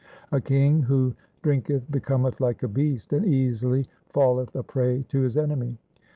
A 0.31 0.41
king 0.41 0.81
who 0.81 1.13
drinketh 1.43 1.91
becometh 1.91 2.41
like 2.41 2.63
a 2.63 2.67
beast, 2.67 3.13
and 3.13 3.23
easily 3.23 3.85
falleth 4.09 4.55
a 4.55 4.63
prey 4.63 5.03
to 5.09 5.21
his 5.21 5.37
enemy. 5.37 5.77